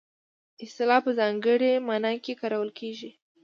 اصطلاح 0.63 0.99
په 1.05 1.11
ځانګړې 1.19 1.71
مانا 1.87 2.11
کې 2.23 2.33
کارول 2.41 2.69
کیږي 2.79 3.11